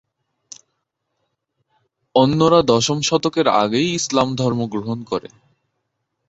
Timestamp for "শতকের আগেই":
3.01-3.89